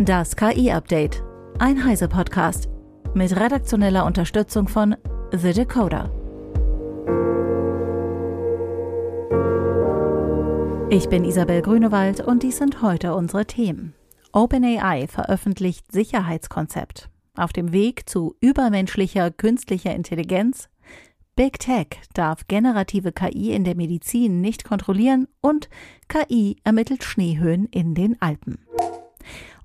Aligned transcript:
Das 0.00 0.36
KI-Update. 0.36 1.24
Ein 1.58 1.84
Heise-Podcast. 1.84 2.68
Mit 3.14 3.34
redaktioneller 3.34 4.06
Unterstützung 4.06 4.68
von 4.68 4.94
The 5.32 5.52
Decoder. 5.52 6.12
Ich 10.88 11.08
bin 11.08 11.24
Isabel 11.24 11.62
Grünewald 11.62 12.20
und 12.20 12.44
dies 12.44 12.58
sind 12.58 12.80
heute 12.80 13.16
unsere 13.16 13.44
Themen. 13.44 13.92
OpenAI 14.32 15.08
veröffentlicht 15.08 15.90
Sicherheitskonzept. 15.90 17.10
Auf 17.34 17.52
dem 17.52 17.72
Weg 17.72 18.08
zu 18.08 18.36
übermenschlicher 18.40 19.32
künstlicher 19.32 19.96
Intelligenz. 19.96 20.68
Big 21.34 21.58
Tech 21.58 21.88
darf 22.14 22.46
generative 22.46 23.10
KI 23.10 23.50
in 23.50 23.64
der 23.64 23.74
Medizin 23.74 24.40
nicht 24.40 24.62
kontrollieren 24.62 25.26
und 25.40 25.68
KI 26.06 26.54
ermittelt 26.62 27.02
Schneehöhen 27.02 27.66
in 27.66 27.96
den 27.96 28.22
Alpen. 28.22 28.58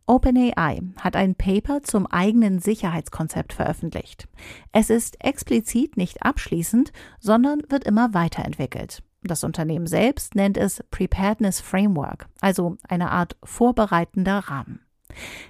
OpenAI 0.06 0.82
hat 1.00 1.16
ein 1.16 1.36
Paper 1.36 1.82
zum 1.82 2.08
eigenen 2.08 2.60
Sicherheitskonzept 2.60 3.54
veröffentlicht. 3.54 4.28
Es 4.74 4.90
ist 4.90 5.24
explizit 5.24 5.96
nicht 5.96 6.24
abschließend, 6.24 6.92
sondern 7.20 7.62
wird 7.70 7.86
immer 7.86 8.14
weiterentwickelt. 8.14 9.02
Das 9.22 9.46
Unternehmen 9.46 9.88
selbst 9.88 10.36
nennt 10.36 10.58
es 10.58 10.84
Preparedness 10.92 11.62
Framework, 11.62 12.28
also 12.42 12.78
eine 12.90 13.12
Art 13.12 13.38
vorbereitender 13.44 14.40
Rahmen. 14.40 14.82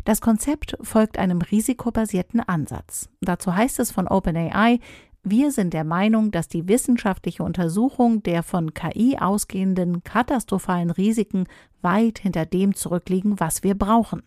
Das 0.05 0.21
Konzept 0.21 0.77
folgt 0.81 1.17
einem 1.17 1.41
risikobasierten 1.41 2.41
Ansatz. 2.41 3.09
Dazu 3.21 3.55
heißt 3.55 3.79
es 3.79 3.91
von 3.91 4.07
OpenAI, 4.07 4.79
wir 5.23 5.51
sind 5.51 5.73
der 5.73 5.85
Meinung, 5.85 6.31
dass 6.31 6.49
die 6.49 6.67
wissenschaftliche 6.67 7.43
Untersuchung 7.43 8.21
der 8.23 8.43
von 8.43 8.73
KI 8.73 9.17
ausgehenden 9.17 10.03
katastrophalen 10.03 10.91
Risiken 10.91 11.45
weit 11.81 12.19
hinter 12.19 12.45
dem 12.45 12.75
zurückliegen, 12.75 13.39
was 13.39 13.63
wir 13.63 13.73
brauchen. 13.73 14.21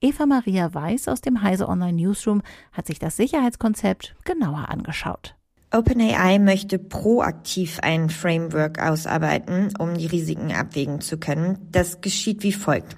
Eva 0.00 0.26
Maria 0.26 0.72
Weiß 0.72 1.08
aus 1.08 1.20
dem 1.20 1.42
Heise 1.42 1.68
Online 1.68 1.94
Newsroom 1.94 2.42
hat 2.72 2.86
sich 2.86 2.98
das 2.98 3.16
Sicherheitskonzept 3.16 4.14
genauer 4.24 4.68
angeschaut. 4.68 5.34
OpenAI 5.72 6.38
möchte 6.38 6.78
proaktiv 6.78 7.80
ein 7.82 8.08
Framework 8.08 8.80
ausarbeiten, 8.80 9.74
um 9.78 9.94
die 9.94 10.06
Risiken 10.06 10.52
abwägen 10.52 11.00
zu 11.00 11.18
können. 11.18 11.58
Das 11.72 12.00
geschieht 12.00 12.42
wie 12.42 12.52
folgt. 12.52 12.96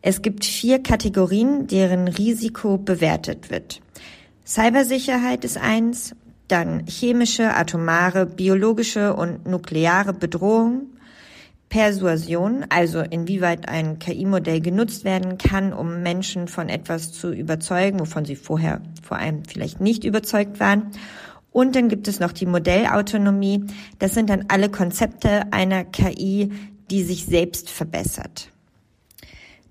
Es 0.00 0.22
gibt 0.22 0.44
vier 0.44 0.82
Kategorien, 0.82 1.66
deren 1.66 2.08
Risiko 2.08 2.78
bewertet 2.78 3.50
wird. 3.50 3.80
Cybersicherheit 4.46 5.44
ist 5.44 5.58
eins, 5.58 6.14
dann 6.48 6.86
chemische, 6.86 7.54
atomare, 7.54 8.24
biologische 8.24 9.14
und 9.14 9.46
nukleare 9.46 10.14
Bedrohung, 10.14 10.86
Persuasion, 11.68 12.64
also 12.70 13.00
inwieweit 13.00 13.68
ein 13.68 13.98
KI-Modell 13.98 14.60
genutzt 14.60 15.04
werden 15.04 15.36
kann, 15.36 15.72
um 15.72 16.02
Menschen 16.02 16.48
von 16.48 16.68
etwas 16.68 17.12
zu 17.12 17.30
überzeugen, 17.30 18.00
wovon 18.00 18.24
sie 18.24 18.36
vorher 18.36 18.80
vor 19.02 19.18
allem 19.18 19.44
vielleicht 19.44 19.80
nicht 19.80 20.04
überzeugt 20.04 20.60
waren. 20.60 20.90
Und 21.52 21.76
dann 21.76 21.88
gibt 21.88 22.08
es 22.08 22.20
noch 22.20 22.32
die 22.32 22.46
Modellautonomie. 22.46 23.64
Das 23.98 24.14
sind 24.14 24.30
dann 24.30 24.46
alle 24.48 24.70
Konzepte 24.70 25.52
einer 25.52 25.84
KI, 25.84 26.52
die 26.90 27.02
sich 27.02 27.26
selbst 27.26 27.68
verbessert. 27.68 28.50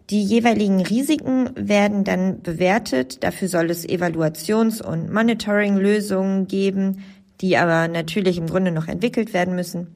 Die 0.09 0.23
jeweiligen 0.23 0.81
Risiken 0.81 1.49
werden 1.55 2.03
dann 2.03 2.41
bewertet. 2.41 3.23
Dafür 3.23 3.49
soll 3.49 3.69
es 3.69 3.87
Evaluations- 3.87 4.81
und 4.81 5.11
Monitoring-Lösungen 5.11 6.47
geben, 6.47 7.03
die 7.41 7.57
aber 7.57 7.87
natürlich 7.87 8.37
im 8.37 8.47
Grunde 8.47 8.71
noch 8.71 8.87
entwickelt 8.87 9.33
werden 9.33 9.55
müssen. 9.55 9.87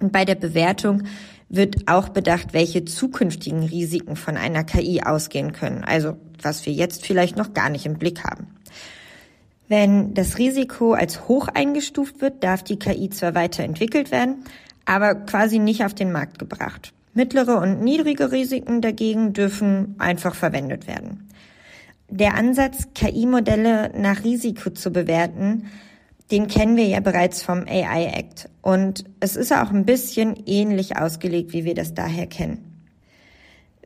Und 0.00 0.12
bei 0.12 0.24
der 0.24 0.34
Bewertung 0.34 1.04
wird 1.48 1.88
auch 1.88 2.08
bedacht, 2.08 2.52
welche 2.52 2.84
zukünftigen 2.84 3.62
Risiken 3.62 4.16
von 4.16 4.36
einer 4.36 4.64
KI 4.64 5.02
ausgehen 5.02 5.52
können, 5.52 5.84
also 5.84 6.16
was 6.42 6.66
wir 6.66 6.72
jetzt 6.72 7.06
vielleicht 7.06 7.36
noch 7.36 7.52
gar 7.54 7.70
nicht 7.70 7.86
im 7.86 7.98
Blick 7.98 8.24
haben. 8.24 8.48
Wenn 9.68 10.14
das 10.14 10.38
Risiko 10.38 10.92
als 10.92 11.26
hoch 11.26 11.48
eingestuft 11.48 12.20
wird, 12.20 12.44
darf 12.44 12.62
die 12.62 12.78
KI 12.78 13.08
zwar 13.10 13.34
weiterentwickelt 13.34 14.10
werden, 14.10 14.44
aber 14.84 15.14
quasi 15.14 15.58
nicht 15.58 15.84
auf 15.84 15.94
den 15.94 16.12
Markt 16.12 16.38
gebracht. 16.38 16.92
Mittlere 17.14 17.58
und 17.60 17.82
niedrige 17.82 18.32
Risiken 18.32 18.80
dagegen 18.80 19.32
dürfen 19.32 19.94
einfach 19.98 20.34
verwendet 20.34 20.86
werden. 20.86 21.28
Der 22.10 22.34
Ansatz, 22.34 22.88
KI-Modelle 22.94 23.92
nach 23.96 24.24
Risiko 24.24 24.70
zu 24.70 24.92
bewerten, 24.92 25.70
den 26.30 26.48
kennen 26.48 26.76
wir 26.76 26.86
ja 26.86 27.00
bereits 27.00 27.42
vom 27.42 27.66
AI 27.68 28.06
Act. 28.06 28.48
Und 28.62 29.04
es 29.20 29.36
ist 29.36 29.52
auch 29.52 29.70
ein 29.70 29.84
bisschen 29.84 30.34
ähnlich 30.46 30.96
ausgelegt, 30.96 31.52
wie 31.52 31.64
wir 31.64 31.74
das 31.74 31.94
daher 31.94 32.26
kennen. 32.26 32.70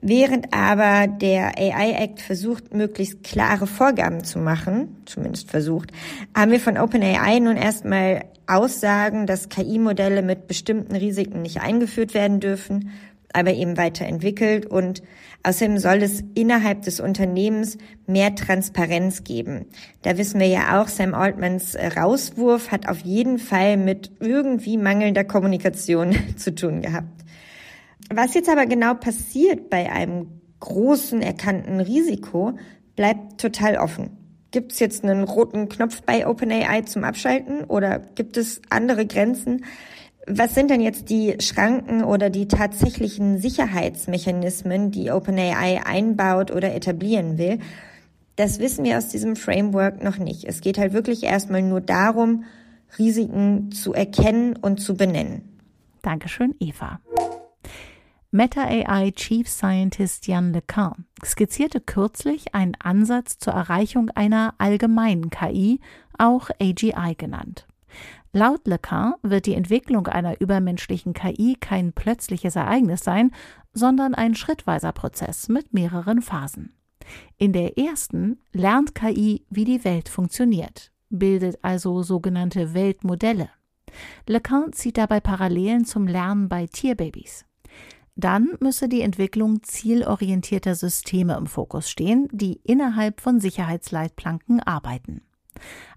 Während 0.01 0.55
aber 0.55 1.09
der 1.09 1.59
AI 1.59 2.05
Act 2.05 2.21
versucht, 2.21 2.73
möglichst 2.73 3.25
klare 3.25 3.67
Vorgaben 3.67 4.23
zu 4.23 4.39
machen, 4.39 4.97
zumindest 5.07 5.51
versucht, 5.51 5.91
haben 6.37 6.53
wir 6.53 6.61
von 6.61 6.79
OpenAI 6.79 7.41
nun 7.41 7.57
erstmal 7.57 8.25
Aussagen, 8.47 9.27
dass 9.27 9.49
KI-Modelle 9.49 10.23
mit 10.23 10.47
bestimmten 10.47 10.95
Risiken 10.95 11.43
nicht 11.43 11.61
eingeführt 11.61 12.15
werden 12.15 12.39
dürfen 12.39 12.93
aber 13.33 13.53
eben 13.53 13.77
weiterentwickelt 13.77 14.67
und 14.67 15.03
außerdem 15.43 15.79
soll 15.79 16.03
es 16.03 16.23
innerhalb 16.35 16.83
des 16.83 17.01
Unternehmens 17.01 17.79
mehr 18.07 18.35
Transparenz 18.35 19.25
geben. 19.25 19.67
Da 20.03 20.19
wissen 20.19 20.41
wir 20.41 20.49
ja 20.49 20.81
auch, 20.81 20.89
Sam 20.89 21.15
Altmans 21.15 21.77
Rauswurf 21.77 22.71
hat 22.71 22.89
auf 22.89 23.01
jeden 23.01 23.39
Fall 23.39 23.77
mit 23.77 24.11
irgendwie 24.21 24.77
mangelnder 24.77 25.25
Kommunikation 25.25 26.17
zu 26.37 26.55
tun 26.55 26.83
gehabt. 26.83 27.25
Was 28.13 28.35
jetzt 28.35 28.49
aber 28.49 28.67
genau 28.67 28.95
passiert 28.95 29.69
bei 29.69 29.93
einem 29.93 30.41
großen 30.61 31.23
erkannten 31.23 31.81
Risiko, 31.81 32.55
bleibt 32.97 33.41
total 33.41 33.77
offen. 33.77 34.11
Gibt 34.51 34.73
es 34.73 34.79
jetzt 34.79 35.05
einen 35.05 35.25
roten 35.25 35.69
Knopf 35.69 36.03
bei 36.03 36.27
OpenAI 36.27 36.83
zum 36.83 37.05
Abschalten 37.05 37.65
oder 37.65 37.99
gibt 37.99 38.39
es 38.39 38.63
andere 38.71 39.07
Grenzen? 39.07 39.65
Was 40.31 40.55
sind 40.55 40.71
denn 40.71 40.83
jetzt 40.83 41.09
die 41.09 41.37
Schranken 41.41 42.05
oder 42.05 42.29
die 42.29 42.49
tatsächlichen 42.49 43.39
Sicherheitsmechanismen, 43.39 44.91
die 44.91 45.11
OpenAI 45.11 45.81
einbaut 45.87 46.51
oder 46.51 46.75
etablieren 46.75 47.39
will? 47.39 47.61
Das 48.37 48.59
wissen 48.59 48.85
wir 48.85 48.99
aus 48.99 49.09
diesem 49.09 49.37
Framework 49.37 50.05
noch 50.05 50.19
nicht. 50.19 50.45
Es 50.45 50.61
geht 50.61 50.77
halt 50.77 50.93
wirklich 50.93 51.23
erstmal 51.23 51.63
nur 51.63 51.81
darum, 51.81 52.45
Risiken 52.99 53.73
zu 53.73 53.95
erkennen 53.95 54.55
und 54.57 54.81
zu 54.81 54.97
benennen. 54.97 55.61
Dankeschön, 56.03 56.55
Eva. 56.61 57.01
Meta 58.31 58.65
AI 58.65 59.13
Chief 59.13 59.49
Scientist 59.49 60.27
Jan 60.27 60.53
LeCun 60.53 61.07
skizzierte 61.25 61.81
kürzlich 61.81 62.55
einen 62.55 62.75
Ansatz 62.79 63.39
zur 63.39 63.55
Erreichung 63.55 64.11
einer 64.11 64.55
allgemeinen 64.59 65.31
KI, 65.31 65.81
auch 66.19 66.51
AGI 66.61 67.15
genannt. 67.17 67.68
Laut 68.33 68.67
Lecan 68.67 69.15
wird 69.23 69.47
die 69.47 69.55
Entwicklung 69.55 70.07
einer 70.07 70.41
übermenschlichen 70.41 71.15
KI 71.15 71.57
kein 71.59 71.93
plötzliches 71.93 72.57
Ereignis 72.57 73.01
sein, 73.01 73.33
sondern 73.73 74.15
ein 74.15 74.35
schrittweiser 74.35 74.93
Prozess 74.93 75.49
mit 75.49 75.73
mehreren 75.73 76.23
Phasen. 76.23 76.75
In 77.39 77.53
der 77.53 77.79
ersten 77.79 78.39
lernt 78.53 78.95
KI, 78.95 79.45
wie 79.51 79.65
die 79.65 79.85
Welt 79.85 80.09
funktioniert, 80.09 80.93
bildet 81.09 81.59
also 81.63 82.03
sogenannte 82.03 82.75
Weltmodelle. 82.75 83.49
Lecan 84.27 84.73
zieht 84.73 84.99
dabei 84.99 85.21
Parallelen 85.21 85.85
zum 85.85 86.07
Lernen 86.07 86.49
bei 86.49 86.67
Tierbabys. 86.67 87.45
Dann 88.17 88.57
müsse 88.61 88.89
die 88.89 89.03
Entwicklung 89.03 89.63
zielorientierter 89.63 90.75
Systeme 90.75 91.37
im 91.37 91.47
Fokus 91.47 91.89
stehen, 91.89 92.29
die 92.33 92.61
innerhalb 92.65 93.21
von 93.21 93.39
Sicherheitsleitplanken 93.39 94.61
arbeiten. 94.61 95.23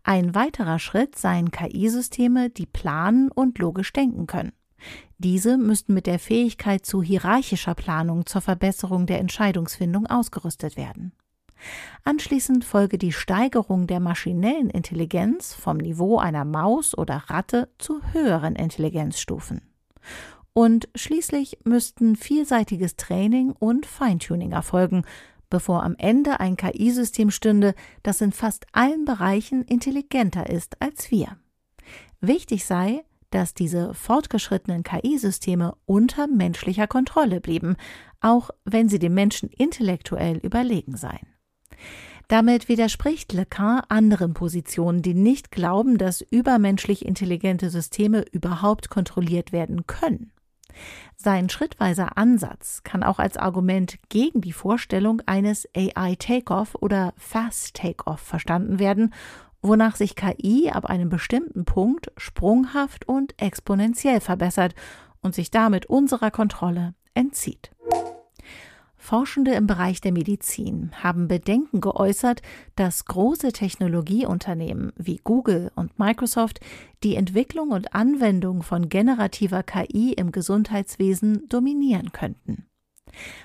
Ein 0.04 0.36
weiterer 0.36 0.80
Schritt 0.80 1.18
seien 1.18 1.52
KI-Systeme, 1.52 2.50
die 2.50 2.66
planen 2.66 3.30
und 3.32 3.60
logisch 3.60 3.94
denken 3.94 4.28
können. 4.28 4.54
Diese 5.18 5.58
müssten 5.58 5.94
mit 5.94 6.08
der 6.08 6.20
Fähigkeit 6.20 6.86
zu 6.86 7.04
hierarchischer 7.04 7.76
Planung 7.76 8.26
zur 8.26 8.42
Verbesserung 8.42 9.06
der 9.06 9.20
Entscheidungsfindung 9.20 10.08
ausgerüstet 10.08 10.78
werden. 10.78 11.14
Anschließend 12.04 12.66
folge 12.66 12.98
die 12.98 13.12
Steigerung 13.12 13.86
der 13.86 14.00
maschinellen 14.00 14.70
Intelligenz 14.70 15.54
vom 15.54 15.78
Niveau 15.78 16.18
einer 16.18 16.46
Maus 16.46 16.98
oder 16.98 17.18
Ratte 17.28 17.70
zu 17.78 18.02
höheren 18.14 18.56
Intelligenzstufen. 18.56 19.62
Und 20.54 20.90
schließlich 20.96 21.60
müssten 21.64 22.16
vielseitiges 22.16 22.96
Training 22.98 23.52
und 23.52 23.86
Feintuning 23.86 24.52
erfolgen, 24.52 25.04
bevor 25.52 25.84
am 25.84 25.96
Ende 26.00 26.40
ein 26.40 26.58
KI-System 26.58 27.30
stünde, 27.30 27.76
das 28.02 28.22
in 28.22 28.32
fast 28.32 28.66
allen 28.72 29.06
Bereichen 29.06 29.62
intelligenter 29.62 30.50
ist 30.50 30.82
als 30.82 31.12
wir. 31.12 31.38
Wichtig 32.22 32.66
sei, 32.66 33.04
dass 33.30 33.54
diese 33.54 33.94
fortgeschrittenen 33.94 34.82
KI-Systeme 34.84 35.76
unter 35.86 36.26
menschlicher 36.28 36.88
Kontrolle 36.88 37.40
blieben, 37.40 37.76
auch 38.20 38.50
wenn 38.66 38.90
sie 38.90 39.00
dem 39.00 39.14
Menschen 39.14 39.50
intellektuell 39.50 40.38
überlegen 40.38 40.98
seien. 40.98 41.28
Damit 42.28 42.70
widerspricht 42.70 43.34
Lecan 43.34 43.82
anderen 43.90 44.34
Positionen, 44.34 45.02
die 45.02 45.14
nicht 45.14 45.52
glauben, 45.52 45.98
dass 45.98 46.22
übermenschlich 46.22 47.06
intelligente 47.06 47.70
Systeme 47.70 48.24
überhaupt 48.32 48.90
kontrolliert 48.90 49.52
werden 49.52 49.86
können. 49.86 50.32
Sein 51.16 51.50
schrittweiser 51.50 52.18
Ansatz 52.18 52.82
kann 52.84 53.04
auch 53.04 53.20
als 53.20 53.38
Argument 53.38 54.00
gegen 54.10 54.42
die 54.42 54.54
Vorstellung 54.54 55.22
eines 55.26 55.68
AI 55.76 56.16
Takeoff 56.16 56.76
oder 56.76 57.14
Fast 57.18 57.76
Takeoff 57.76 58.20
verstanden 58.20 58.80
werden, 58.80 59.14
wonach 59.62 59.96
sich 59.96 60.16
KI 60.16 60.72
ab 60.72 60.86
einem 60.86 61.10
bestimmten 61.10 61.66
Punkt 61.66 62.12
sprunghaft 62.18 63.08
und 63.08 63.40
exponentiell 63.40 64.20
verbessert 64.20 64.74
und 65.22 65.36
sich 65.36 65.52
damit 65.52 65.86
unserer 65.86 66.32
Kontrolle 66.32 66.96
entzieht. 67.14 67.72
Forschende 69.02 69.56
im 69.56 69.66
Bereich 69.66 70.00
der 70.00 70.12
Medizin 70.12 70.92
haben 71.02 71.28
Bedenken 71.28 71.82
geäußert, 71.82 72.44
dass 72.76 73.06
große 73.06 73.52
Technologieunternehmen 73.52 74.94
wie 74.96 75.20
Google 75.24 75.72
und 75.76 75.98
Microsoft 75.98 76.60
die 77.04 77.16
Entwicklung 77.16 77.72
und 77.72 77.96
Anwendung 77.96 78.62
von 78.62 78.90
generativer 78.90 79.64
KI 79.64 80.14
im 80.14 80.32
Gesundheitswesen 80.32 81.50
dominieren 81.50 82.12
könnten. 82.12 82.68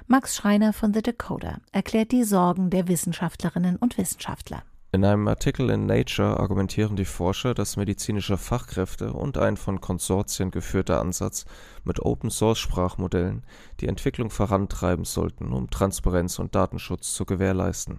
Max 0.06 0.36
Schreiner 0.36 0.74
von 0.74 0.92
The 0.92 1.00
Decoder 1.00 1.62
erklärt 1.72 2.12
die 2.12 2.24
Sorgen 2.24 2.68
der 2.68 2.86
Wissenschaftlerinnen 2.86 3.76
und 3.76 3.96
Wissenschaftler. 3.96 4.62
In 4.96 5.04
einem 5.04 5.28
Artikel 5.28 5.68
in 5.68 5.84
Nature 5.84 6.40
argumentieren 6.40 6.96
die 6.96 7.04
Forscher, 7.04 7.52
dass 7.52 7.76
medizinische 7.76 8.38
Fachkräfte 8.38 9.12
und 9.12 9.36
ein 9.36 9.58
von 9.58 9.82
Konsortien 9.82 10.50
geführter 10.50 11.02
Ansatz 11.02 11.44
mit 11.84 12.00
Open-Source-Sprachmodellen 12.00 13.44
die 13.80 13.88
Entwicklung 13.88 14.30
vorantreiben 14.30 15.04
sollten, 15.04 15.52
um 15.52 15.68
Transparenz 15.68 16.38
und 16.38 16.54
Datenschutz 16.54 17.12
zu 17.12 17.26
gewährleisten. 17.26 17.98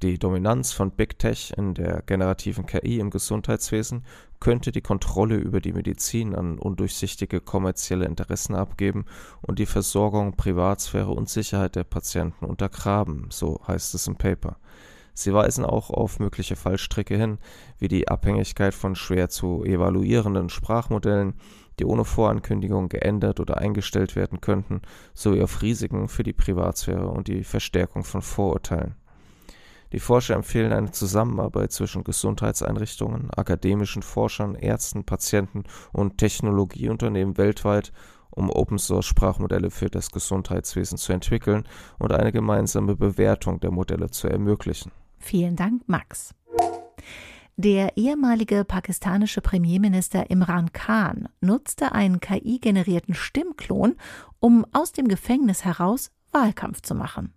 Die 0.00 0.18
Dominanz 0.18 0.72
von 0.72 0.92
Big 0.92 1.18
Tech 1.18 1.52
in 1.58 1.74
der 1.74 2.00
generativen 2.00 2.64
KI 2.64 2.98
im 2.98 3.10
Gesundheitswesen 3.10 4.02
könnte 4.40 4.72
die 4.72 4.80
Kontrolle 4.80 5.36
über 5.36 5.60
die 5.60 5.74
Medizin 5.74 6.34
an 6.34 6.58
undurchsichtige 6.58 7.42
kommerzielle 7.42 8.06
Interessen 8.06 8.54
abgeben 8.54 9.04
und 9.42 9.58
die 9.58 9.66
Versorgung, 9.66 10.34
Privatsphäre 10.34 11.10
und 11.10 11.28
Sicherheit 11.28 11.76
der 11.76 11.84
Patienten 11.84 12.46
untergraben, 12.46 13.26
so 13.28 13.60
heißt 13.68 13.94
es 13.94 14.06
im 14.06 14.16
Paper. 14.16 14.56
Sie 15.14 15.34
weisen 15.34 15.64
auch 15.64 15.90
auf 15.90 16.18
mögliche 16.18 16.56
Fallstricke 16.56 17.16
hin, 17.16 17.38
wie 17.78 17.88
die 17.88 18.08
Abhängigkeit 18.08 18.74
von 18.74 18.94
schwer 18.94 19.28
zu 19.28 19.64
evaluierenden 19.64 20.48
Sprachmodellen, 20.48 21.34
die 21.78 21.84
ohne 21.84 22.04
Vorankündigung 22.04 22.88
geändert 22.88 23.40
oder 23.40 23.58
eingestellt 23.58 24.16
werden 24.16 24.40
könnten, 24.40 24.82
sowie 25.14 25.42
auf 25.42 25.62
Risiken 25.62 26.08
für 26.08 26.22
die 26.22 26.32
Privatsphäre 26.32 27.08
und 27.08 27.28
die 27.28 27.44
Verstärkung 27.44 28.04
von 28.04 28.22
Vorurteilen. 28.22 28.94
Die 29.92 30.00
Forscher 30.00 30.34
empfehlen 30.34 30.72
eine 30.72 30.90
Zusammenarbeit 30.90 31.70
zwischen 31.72 32.02
Gesundheitseinrichtungen, 32.02 33.30
akademischen 33.30 34.02
Forschern, 34.02 34.54
Ärzten, 34.54 35.04
Patienten 35.04 35.64
und 35.92 36.16
Technologieunternehmen 36.16 37.36
weltweit, 37.36 37.92
um 38.30 38.48
Open-Source-Sprachmodelle 38.48 39.70
für 39.70 39.90
das 39.90 40.10
Gesundheitswesen 40.10 40.96
zu 40.96 41.12
entwickeln 41.12 41.64
und 41.98 42.12
eine 42.12 42.32
gemeinsame 42.32 42.96
Bewertung 42.96 43.60
der 43.60 43.70
Modelle 43.70 44.10
zu 44.10 44.28
ermöglichen. 44.28 44.92
Vielen 45.22 45.56
Dank, 45.56 45.88
Max. 45.88 46.34
Der 47.56 47.96
ehemalige 47.96 48.64
pakistanische 48.64 49.40
Premierminister 49.40 50.30
Imran 50.30 50.72
Khan 50.72 51.28
nutzte 51.40 51.92
einen 51.92 52.18
KI-generierten 52.18 53.14
Stimmklon, 53.14 53.94
um 54.40 54.66
aus 54.72 54.92
dem 54.92 55.06
Gefängnis 55.06 55.64
heraus 55.64 56.10
Wahlkampf 56.32 56.82
zu 56.82 56.94
machen. 56.94 57.32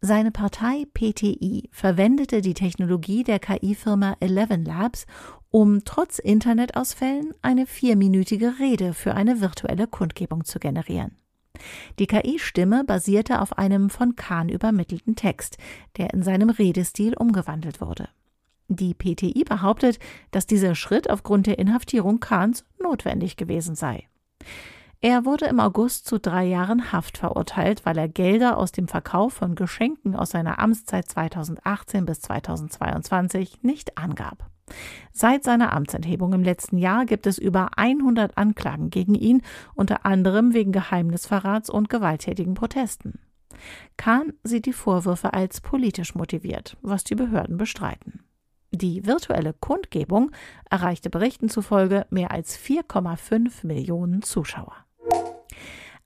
Seine 0.00 0.30
Partei 0.30 0.84
PTI 0.92 1.70
verwendete 1.72 2.42
die 2.42 2.54
Technologie 2.54 3.24
der 3.24 3.38
KI-Firma 3.38 4.16
Eleven 4.20 4.64
Labs, 4.64 5.06
um 5.50 5.84
trotz 5.84 6.18
Internetausfällen 6.18 7.32
eine 7.40 7.66
vierminütige 7.66 8.58
Rede 8.58 8.92
für 8.92 9.14
eine 9.14 9.40
virtuelle 9.40 9.86
Kundgebung 9.86 10.44
zu 10.44 10.58
generieren. 10.58 11.16
Die 11.98 12.06
KI-Stimme 12.06 12.84
basierte 12.84 13.40
auf 13.40 13.58
einem 13.58 13.90
von 13.90 14.16
Kahn 14.16 14.48
übermittelten 14.48 15.16
Text, 15.16 15.58
der 15.96 16.12
in 16.12 16.22
seinem 16.22 16.50
Redestil 16.50 17.14
umgewandelt 17.14 17.80
wurde. 17.80 18.08
Die 18.68 18.94
PTI 18.94 19.44
behauptet, 19.44 19.98
dass 20.32 20.46
dieser 20.46 20.74
Schritt 20.74 21.08
aufgrund 21.08 21.46
der 21.46 21.58
Inhaftierung 21.58 22.20
Kahns 22.20 22.64
notwendig 22.80 23.36
gewesen 23.36 23.76
sei. 23.76 24.08
Er 25.00 25.24
wurde 25.24 25.44
im 25.46 25.60
August 25.60 26.06
zu 26.06 26.18
drei 26.18 26.46
Jahren 26.46 26.90
Haft 26.90 27.18
verurteilt, 27.18 27.84
weil 27.84 27.98
er 27.98 28.08
Gelder 28.08 28.56
aus 28.56 28.72
dem 28.72 28.88
Verkauf 28.88 29.34
von 29.34 29.54
Geschenken 29.54 30.16
aus 30.16 30.30
seiner 30.30 30.58
Amtszeit 30.58 31.06
2018 31.06 32.06
bis 32.06 32.22
2022 32.22 33.62
nicht 33.62 33.98
angab. 33.98 34.50
Seit 35.12 35.44
seiner 35.44 35.72
Amtsenthebung 35.72 36.32
im 36.32 36.42
letzten 36.42 36.78
Jahr 36.78 37.06
gibt 37.06 37.26
es 37.26 37.38
über 37.38 37.78
100 37.78 38.36
Anklagen 38.36 38.90
gegen 38.90 39.14
ihn, 39.14 39.42
unter 39.74 40.04
anderem 40.04 40.52
wegen 40.52 40.72
Geheimnisverrats 40.72 41.70
und 41.70 41.88
gewalttätigen 41.88 42.54
Protesten. 42.54 43.20
Kahn 43.96 44.34
sieht 44.42 44.66
die 44.66 44.72
Vorwürfe 44.72 45.32
als 45.32 45.60
politisch 45.60 46.14
motiviert, 46.14 46.76
was 46.82 47.04
die 47.04 47.14
Behörden 47.14 47.56
bestreiten. 47.56 48.24
Die 48.72 49.06
virtuelle 49.06 49.54
Kundgebung 49.54 50.32
erreichte 50.68 51.08
Berichten 51.08 51.48
zufolge 51.48 52.06
mehr 52.10 52.30
als 52.30 52.58
4,5 52.58 53.66
Millionen 53.66 54.22
Zuschauer. 54.22 54.74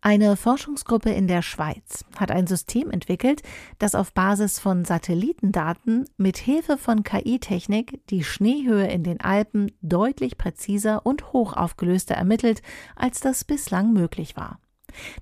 Eine 0.03 0.37
Forschungsgruppe 0.37 1.11
in 1.11 1.29
der 1.29 1.43
Schweiz 1.43 2.07
hat 2.17 2.31
ein 2.31 2.47
System 2.47 2.91
entwickelt, 2.91 3.43
das 3.79 3.95
auf 3.95 4.15
Basis 4.15 4.59
von 4.59 4.87
Satellitendaten 4.87 6.07
mit 6.17 6.39
Hilfe 6.39 6.79
von 6.79 7.03
KI-Technik 7.03 8.01
die 8.09 8.25
Schneehöhe 8.25 8.87
in 8.87 9.03
den 9.03 9.21
Alpen 9.21 9.71
deutlich 9.83 10.39
präziser 10.39 11.05
und 11.05 11.35
hochaufgelöster 11.35 12.15
ermittelt, 12.15 12.63
als 12.97 13.21
das 13.21 13.45
bislang 13.45 13.93
möglich 13.93 14.37
war. 14.39 14.59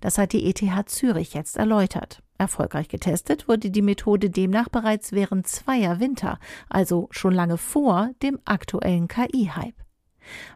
Das 0.00 0.16
hat 0.16 0.32
die 0.32 0.48
ETH 0.48 0.88
Zürich 0.88 1.34
jetzt 1.34 1.56
erläutert. 1.56 2.22
Erfolgreich 2.38 2.88
getestet 2.88 3.48
wurde 3.48 3.70
die 3.70 3.82
Methode 3.82 4.30
demnach 4.30 4.68
bereits 4.68 5.10
während 5.10 5.48
zweier 5.48 5.98
Winter, 5.98 6.38
also 6.68 7.08
schon 7.10 7.34
lange 7.34 7.58
vor 7.58 8.10
dem 8.22 8.38
aktuellen 8.44 9.08
KI-Hype. 9.08 9.74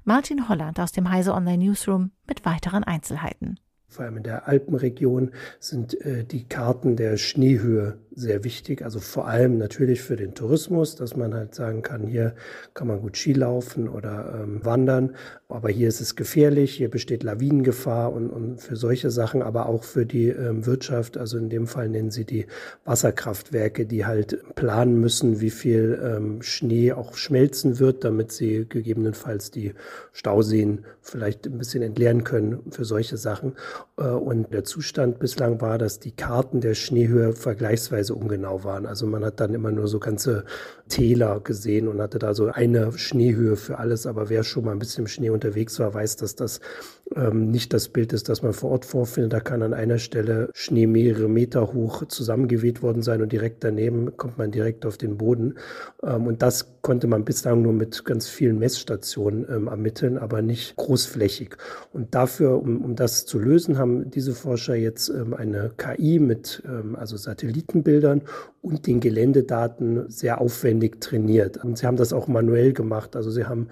Martin 0.05 0.49
Holland 0.49 0.79
aus 0.79 0.93
dem 0.93 1.11
Heise 1.11 1.35
Online 1.35 1.59
Newsroom 1.59 2.13
mit 2.29 2.45
weiteren 2.45 2.85
Einzelheiten. 2.85 3.59
Vor 3.93 4.07
allem 4.07 4.17
in 4.17 4.23
der 4.23 4.49
Alpenregion 4.49 5.33
sind 5.61 6.01
äh, 6.01 6.25
die 6.25 6.45
Karten 6.49 6.97
der 6.97 7.19
Schneehöhe 7.19 7.99
sehr 8.15 8.45
wichtig. 8.45 8.83
Also 8.83 9.01
vor 9.01 9.27
allem 9.27 9.59
natürlich 9.59 10.03
für 10.03 10.17
den 10.17 10.35
Tourismus, 10.35 10.97
dass 10.97 11.17
man 11.17 11.35
halt 11.35 11.55
sagen 11.55 11.83
kann, 11.83 12.07
hier 12.07 12.35
kann 12.75 12.87
man 12.87 13.01
gut 13.01 13.17
Ski 13.17 13.33
laufen 13.33 13.89
oder 13.89 14.41
ähm, 14.43 14.65
wandern. 14.65 15.15
Aber 15.49 15.69
hier 15.69 15.89
ist 15.89 16.01
es 16.01 16.17
gefährlich, 16.17 16.75
hier 16.75 16.91
besteht 16.91 17.23
Lawinengefahr 17.23 18.13
und, 18.13 18.31
und 18.31 18.61
für 18.61 18.77
solche 18.77 19.11
Sachen, 19.11 19.43
aber 19.43 19.67
auch 19.67 19.85
für 19.85 20.07
die 20.07 20.29
ähm, 20.29 20.67
Wirtschaft. 20.67 21.19
Also 21.19 21.39
in 21.39 21.51
dem 21.51 21.67
Fall 21.67 21.89
nennen 21.89 22.11
sie 22.11 22.25
die 22.25 22.47
Wasserkraftwerke, 22.85 23.87
die 23.87 24.07
halt 24.07 24.43
planen 24.55 25.01
müssen, 25.01 25.41
wie 25.41 25.51
viel 25.51 26.01
ähm, 26.03 26.43
Schnee 26.43 26.93
auch 26.93 27.17
schmelzen 27.17 27.79
wird, 27.79 28.05
damit 28.05 28.33
sie 28.33 28.67
gegebenenfalls 28.69 29.51
die 29.51 29.75
Stauseen 30.13 30.85
vielleicht 31.01 31.47
ein 31.47 31.59
bisschen 31.59 31.83
entleeren 31.83 32.25
können 32.25 32.71
für 32.71 32.85
solche 32.85 33.17
Sachen. 33.17 33.55
Äh, 33.97 34.05
und 34.05 34.53
der 34.53 34.65
Zustand 34.65 35.19
bislang 35.19 35.61
war, 35.61 35.79
dass 35.79 35.99
die 35.99 36.13
Karten 36.13 36.61
der 36.61 36.75
Schneehöhe 36.75 37.33
vergleichsweise 37.33 38.15
ungenau 38.15 38.65
waren. 38.65 38.87
Also 38.87 39.07
man 39.07 39.25
hat 39.25 39.41
dann 39.41 39.55
immer 39.55 39.71
nur 39.71 39.89
so 39.89 39.99
ganze 39.99 40.45
Täler 40.89 41.41
gesehen 41.41 41.89
und 41.89 42.01
hatte 42.01 42.19
da 42.19 42.35
so 42.35 42.47
eine 42.47 42.93
Schneehöhe 42.93 43.57
für 43.57 43.79
alles. 43.79 44.07
Aber 44.07 44.29
wer 44.29 44.45
schon 44.45 44.65
mal 44.65 44.73
ein 44.73 44.79
bisschen 44.79 45.05
im 45.05 45.09
Schnee 45.09 45.31
unterwegs 45.31 45.79
war, 45.79 45.93
weiß, 45.95 46.17
dass 46.17 46.35
das 46.37 46.61
ähm, 47.17 47.51
nicht 47.51 47.73
das 47.73 47.89
Bild 47.89 48.13
ist, 48.13 48.29
das 48.29 48.43
man 48.43 48.53
vor 48.53 48.71
Ort 48.71 48.85
vorfindet. 48.85 49.33
Da 49.33 49.41
kann 49.41 49.63
an 49.63 49.75
einer 49.75 49.99
Stelle 49.99 50.51
Schnee 50.55 50.87
mehrere 50.87 51.29
Meter 51.29 51.73
hoch 51.73 52.07
zusammengeweht 52.07 52.83
worden 52.83 53.03
sein 53.03 53.23
und 53.23 53.33
direkt 53.33 53.65
daneben 53.65 54.17
kommt 54.17 54.39
man 54.39 54.51
direkt 54.51 54.87
auf 54.87 54.97
den 54.97 55.19
Boden. 55.19 55.55
Ähm, 56.03 56.27
und 56.27 56.43
das 56.43 56.67
konnte 56.83 57.07
man 57.07 57.25
bislang 57.25 57.63
nur 57.63 57.73
mit 57.73 58.05
ganz 58.05 58.29
vielen 58.29 58.59
Messstationen 58.59 59.47
ähm, 59.49 59.69
ermitteln, 59.69 60.19
aber 60.19 60.43
nicht 60.43 60.77
großflächig. 60.77 61.57
Und 61.93 62.15
dafür, 62.15 62.61
um, 62.61 62.85
um 62.85 62.97
das 62.97 63.25
zu 63.27 63.39
lösen, 63.39 63.79
haben 63.79 64.11
diese 64.11 64.35
Forscher 64.35 64.75
jetzt 64.75 65.09
ähm, 65.09 65.35
eine 65.35 65.71
KI 65.77 66.19
mit 66.19 66.63
ähm, 66.67 66.97
also 66.97 67.17
Satellitenbildern 67.17 68.23
und 68.63 68.87
den 68.87 69.01
Geländedaten 69.01 70.09
sehr 70.09 70.41
aufwendig 70.41 71.01
trainiert. 71.01 71.63
Und 71.65 71.79
sie 71.79 71.87
haben 71.87 71.97
das 71.97 72.13
auch 72.13 72.29
manuell 72.29 72.73
gemacht. 72.73 73.17
Also 73.17 73.31
sie 73.31 73.45
haben 73.45 73.69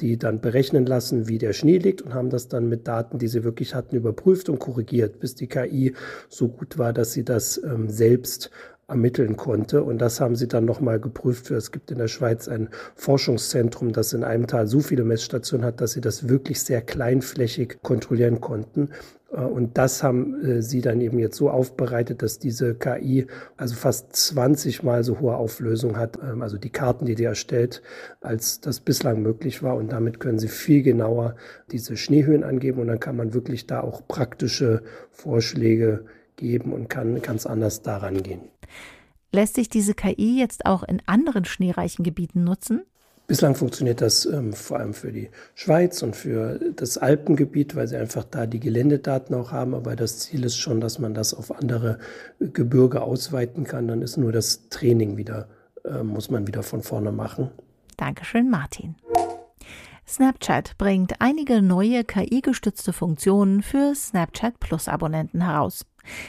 die 0.00 0.18
dann 0.18 0.40
berechnen 0.40 0.86
lassen, 0.86 1.28
wie 1.28 1.38
der 1.38 1.52
Schnee 1.52 1.78
liegt 1.78 2.02
und 2.02 2.14
haben 2.14 2.30
das 2.30 2.48
dann 2.48 2.68
mit 2.68 2.88
Daten, 2.88 3.18
die 3.18 3.28
sie 3.28 3.44
wirklich 3.44 3.74
hatten, 3.74 3.96
überprüft 3.96 4.48
und 4.48 4.58
korrigiert, 4.58 5.20
bis 5.20 5.34
die 5.34 5.46
KI 5.46 5.94
so 6.28 6.48
gut 6.48 6.78
war, 6.78 6.92
dass 6.92 7.12
sie 7.12 7.24
das 7.24 7.62
ähm, 7.62 7.88
selbst 7.88 8.50
ermitteln 8.88 9.36
konnte. 9.36 9.82
Und 9.82 9.98
das 9.98 10.20
haben 10.20 10.36
sie 10.36 10.48
dann 10.48 10.64
nochmal 10.64 11.00
geprüft. 11.00 11.50
Es 11.50 11.72
gibt 11.72 11.90
in 11.90 11.98
der 11.98 12.08
Schweiz 12.08 12.48
ein 12.48 12.68
Forschungszentrum, 12.94 13.92
das 13.92 14.12
in 14.12 14.24
einem 14.24 14.46
Tal 14.46 14.66
so 14.66 14.80
viele 14.80 15.04
Messstationen 15.04 15.66
hat, 15.66 15.80
dass 15.80 15.92
sie 15.92 16.00
das 16.00 16.28
wirklich 16.28 16.60
sehr 16.60 16.82
kleinflächig 16.82 17.78
kontrollieren 17.82 18.40
konnten. 18.40 18.90
Äh, 19.32 19.40
und 19.40 19.78
das 19.78 20.02
haben 20.02 20.42
äh, 20.44 20.62
sie 20.62 20.80
dann 20.80 21.00
eben 21.00 21.18
jetzt 21.18 21.36
so 21.36 21.50
aufbereitet, 21.50 22.22
dass 22.22 22.38
diese 22.38 22.74
KI 22.74 23.26
also 23.56 23.74
fast 23.74 24.14
20 24.14 24.82
mal 24.82 25.04
so 25.04 25.20
hohe 25.20 25.36
Auflösung 25.36 25.96
hat, 25.96 26.18
ähm, 26.22 26.42
also 26.42 26.58
die 26.58 26.70
Karten, 26.70 27.06
die 27.06 27.14
die 27.14 27.24
erstellt, 27.24 27.82
als 28.20 28.60
das 28.60 28.80
bislang 28.80 29.22
möglich 29.22 29.62
war. 29.62 29.76
Und 29.76 29.92
damit 29.92 30.20
können 30.20 30.38
sie 30.38 30.48
viel 30.48 30.82
genauer 30.82 31.36
diese 31.70 31.96
Schneehöhen 31.96 32.44
angeben 32.44 32.80
und 32.80 32.88
dann 32.88 33.00
kann 33.00 33.16
man 33.16 33.34
wirklich 33.34 33.66
da 33.66 33.80
auch 33.80 34.06
praktische 34.06 34.82
Vorschläge 35.10 36.04
geben 36.36 36.72
und 36.72 36.88
kann 36.88 37.22
ganz 37.22 37.46
anders 37.46 37.82
daran 37.82 38.22
gehen. 38.22 38.40
Lässt 39.32 39.54
sich 39.54 39.70
diese 39.70 39.94
KI 39.94 40.38
jetzt 40.38 40.66
auch 40.66 40.82
in 40.82 41.00
anderen 41.06 41.44
schneereichen 41.46 42.04
Gebieten 42.04 42.44
nutzen? 42.44 42.82
Bislang 43.32 43.54
funktioniert 43.54 44.02
das 44.02 44.26
ähm, 44.26 44.52
vor 44.52 44.78
allem 44.78 44.92
für 44.92 45.10
die 45.10 45.30
Schweiz 45.54 46.02
und 46.02 46.14
für 46.14 46.60
das 46.76 46.98
Alpengebiet, 46.98 47.74
weil 47.74 47.88
sie 47.88 47.96
einfach 47.96 48.24
da 48.24 48.44
die 48.44 48.60
Geländedaten 48.60 49.34
auch 49.34 49.52
haben. 49.52 49.72
Aber 49.72 49.96
das 49.96 50.18
Ziel 50.18 50.44
ist 50.44 50.58
schon, 50.58 50.82
dass 50.82 50.98
man 50.98 51.14
das 51.14 51.32
auf 51.32 51.50
andere 51.50 51.98
Gebirge 52.40 53.00
ausweiten 53.00 53.64
kann. 53.64 53.88
Dann 53.88 54.02
ist 54.02 54.18
nur 54.18 54.32
das 54.32 54.68
Training 54.68 55.16
wieder, 55.16 55.48
äh, 55.82 56.02
muss 56.02 56.28
man 56.28 56.46
wieder 56.46 56.62
von 56.62 56.82
vorne 56.82 57.10
machen. 57.10 57.50
Dankeschön, 57.96 58.50
Martin. 58.50 58.96
Snapchat 60.06 60.76
bringt 60.76 61.22
einige 61.22 61.62
neue 61.62 62.04
KI-gestützte 62.04 62.92
Funktionen 62.92 63.62
für 63.62 63.94
Snapchat 63.94 64.60
Plus 64.60 64.88
Abonnenten 64.88 65.40
heraus. 65.40 65.86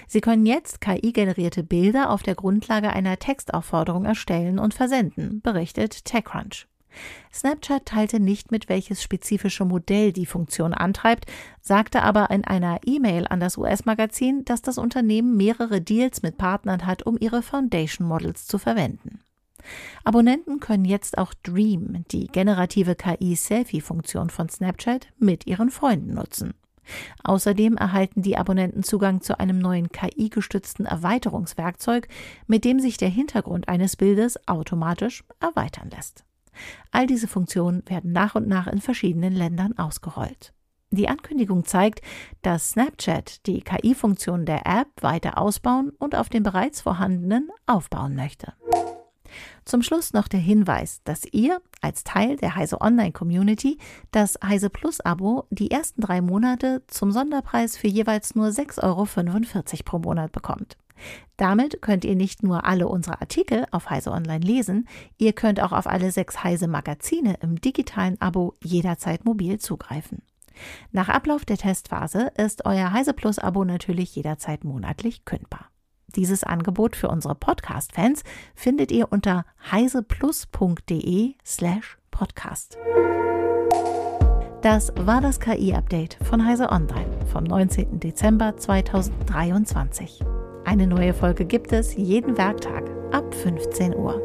Sie 0.07 0.21
können 0.21 0.45
jetzt 0.45 0.79
KI-generierte 0.79 1.63
Bilder 1.63 2.11
auf 2.11 2.23
der 2.23 2.35
Grundlage 2.35 2.91
einer 2.91 3.19
Textaufforderung 3.19 4.05
erstellen 4.05 4.57
und 4.57 4.73
versenden, 4.73 5.41
berichtet 5.41 6.05
TechCrunch. 6.05 6.69
Snapchat 7.33 7.85
teilte 7.85 8.19
nicht 8.19 8.51
mit, 8.51 8.69
welches 8.69 9.01
spezifische 9.01 9.65
Modell 9.65 10.13
die 10.13 10.25
Funktion 10.25 10.73
antreibt, 10.73 11.25
sagte 11.61 12.03
aber 12.03 12.29
in 12.29 12.43
einer 12.43 12.79
E-Mail 12.85 13.27
an 13.27 13.39
das 13.39 13.57
US-Magazin, 13.57 14.45
dass 14.45 14.61
das 14.61 14.77
Unternehmen 14.77 15.35
mehrere 15.35 15.81
Deals 15.81 16.21
mit 16.21 16.37
Partnern 16.37 16.85
hat, 16.85 17.05
um 17.05 17.17
ihre 17.19 17.41
Foundation 17.41 18.07
Models 18.07 18.47
zu 18.47 18.57
verwenden. 18.57 19.19
Abonnenten 20.03 20.59
können 20.59 20.85
jetzt 20.85 21.17
auch 21.17 21.33
Dream, 21.41 22.03
die 22.11 22.27
generative 22.27 22.95
KI-Selfie-Funktion 22.95 24.29
von 24.29 24.49
Snapchat, 24.49 25.07
mit 25.19 25.47
ihren 25.47 25.69
Freunden 25.69 26.13
nutzen. 26.13 26.53
Außerdem 27.23 27.77
erhalten 27.77 28.21
die 28.21 28.37
Abonnenten 28.37 28.83
Zugang 28.83 29.21
zu 29.21 29.39
einem 29.39 29.57
neuen 29.59 29.89
KI-gestützten 29.89 30.85
Erweiterungswerkzeug, 30.85 32.07
mit 32.47 32.65
dem 32.65 32.79
sich 32.79 32.97
der 32.97 33.09
Hintergrund 33.09 33.69
eines 33.69 33.95
Bildes 33.95 34.37
automatisch 34.47 35.23
erweitern 35.39 35.89
lässt. 35.91 36.25
All 36.91 37.07
diese 37.07 37.27
Funktionen 37.27 37.83
werden 37.87 38.11
nach 38.11 38.35
und 38.35 38.47
nach 38.47 38.67
in 38.67 38.81
verschiedenen 38.81 39.33
Ländern 39.33 39.77
ausgerollt. 39.77 40.53
Die 40.91 41.09
Ankündigung 41.09 41.65
zeigt, 41.65 42.01
dass 42.43 42.71
Snapchat 42.71 43.47
die 43.47 43.61
KI-Funktionen 43.61 44.45
der 44.45 44.67
App 44.67 44.89
weiter 45.01 45.39
ausbauen 45.39 45.91
und 45.97 46.15
auf 46.15 46.29
den 46.29 46.43
bereits 46.43 46.81
vorhandenen 46.81 47.49
aufbauen 47.65 48.15
möchte. 48.15 48.53
Zum 49.65 49.81
Schluss 49.81 50.13
noch 50.13 50.27
der 50.27 50.39
Hinweis, 50.39 51.01
dass 51.03 51.23
ihr 51.31 51.61
als 51.81 52.03
Teil 52.03 52.35
der 52.35 52.55
Heise 52.55 52.81
Online 52.81 53.11
Community 53.11 53.79
das 54.11 54.37
Heise 54.45 54.69
Plus 54.69 54.99
Abo 54.99 55.47
die 55.49 55.71
ersten 55.71 56.01
drei 56.01 56.21
Monate 56.21 56.83
zum 56.87 57.11
Sonderpreis 57.11 57.75
für 57.75 57.87
jeweils 57.87 58.35
nur 58.35 58.47
6,45 58.49 58.83
Euro 58.83 59.83
pro 59.83 59.99
Monat 59.99 60.31
bekommt. 60.31 60.77
Damit 61.37 61.81
könnt 61.81 62.05
ihr 62.05 62.15
nicht 62.15 62.43
nur 62.43 62.65
alle 62.65 62.87
unsere 62.87 63.21
Artikel 63.21 63.65
auf 63.71 63.89
Heise 63.89 64.11
Online 64.11 64.45
lesen, 64.45 64.87
ihr 65.17 65.33
könnt 65.33 65.61
auch 65.61 65.71
auf 65.71 65.87
alle 65.87 66.11
sechs 66.11 66.43
Heise 66.43 66.67
Magazine 66.67 67.37
im 67.41 67.59
digitalen 67.59 68.19
Abo 68.21 68.53
jederzeit 68.63 69.25
mobil 69.25 69.59
zugreifen. 69.59 70.21
Nach 70.91 71.09
Ablauf 71.09 71.45
der 71.45 71.57
Testphase 71.57 72.31
ist 72.37 72.65
euer 72.65 72.93
Heise 72.93 73.13
Plus 73.13 73.39
Abo 73.39 73.65
natürlich 73.65 74.15
jederzeit 74.15 74.63
monatlich 74.63 75.25
kündbar. 75.25 75.69
Dieses 76.15 76.43
Angebot 76.43 76.95
für 76.95 77.07
unsere 77.07 77.35
Podcast-Fans 77.35 78.23
findet 78.53 78.91
ihr 78.91 79.11
unter 79.11 79.45
heiseplus.de 79.71 81.33
slash 81.43 81.97
podcast. 82.11 82.77
Das 84.61 84.93
war 84.95 85.19
das 85.19 85.39
KI-Update 85.39 86.17
von 86.23 86.45
Heise 86.45 86.69
Online 86.69 87.25
vom 87.31 87.43
19. 87.43 87.99
Dezember 87.99 88.55
2023. 88.55 90.23
Eine 90.73 90.87
neue 90.87 91.13
Folge 91.13 91.45
gibt 91.45 91.71
es 91.71 91.93
jeden 91.93 92.35
Werktag 92.35 92.89
ab 93.11 93.31
15 93.35 93.95
Uhr. 93.95 94.19